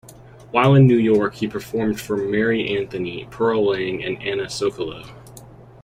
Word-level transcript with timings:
While 0.49 0.73
in 0.73 0.87
New 0.87 0.97
York 0.97 1.35
he 1.35 1.47
performed 1.47 2.01
for 2.01 2.17
Mary 2.17 2.75
Anthony, 2.75 3.27
Pearl 3.29 3.69
Lang, 3.69 4.03
and 4.03 4.19
Anna 4.23 4.45
Sokolow. 4.47 5.07